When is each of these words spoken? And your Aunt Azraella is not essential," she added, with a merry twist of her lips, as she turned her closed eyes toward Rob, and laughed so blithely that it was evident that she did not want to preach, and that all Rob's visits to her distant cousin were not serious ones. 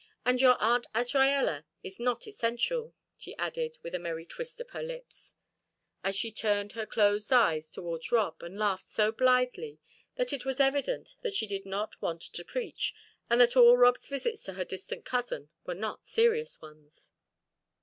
And 0.25 0.41
your 0.41 0.59
Aunt 0.59 0.87
Azraella 0.95 1.63
is 1.83 1.99
not 1.99 2.25
essential," 2.25 2.95
she 3.15 3.35
added, 3.37 3.77
with 3.83 3.93
a 3.93 3.99
merry 3.99 4.25
twist 4.25 4.59
of 4.59 4.71
her 4.71 4.81
lips, 4.81 5.35
as 6.03 6.15
she 6.15 6.31
turned 6.31 6.71
her 6.71 6.87
closed 6.87 7.31
eyes 7.31 7.69
toward 7.69 8.11
Rob, 8.11 8.41
and 8.41 8.57
laughed 8.57 8.87
so 8.87 9.11
blithely 9.11 9.77
that 10.15 10.33
it 10.33 10.43
was 10.43 10.59
evident 10.59 11.17
that 11.21 11.35
she 11.35 11.45
did 11.45 11.67
not 11.67 12.01
want 12.01 12.21
to 12.23 12.43
preach, 12.43 12.95
and 13.29 13.39
that 13.41 13.55
all 13.55 13.77
Rob's 13.77 14.07
visits 14.07 14.41
to 14.45 14.53
her 14.53 14.65
distant 14.65 15.05
cousin 15.05 15.49
were 15.67 15.75
not 15.75 16.03
serious 16.03 16.59
ones. 16.59 17.11